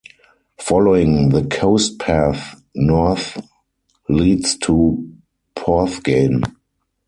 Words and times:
Following 0.61 1.29
the 1.29 1.43
coast 1.45 1.99
path 1.99 2.59
north 2.73 3.39
leads 4.09 4.57
to 4.57 5.07
Porthgain. 5.55 6.41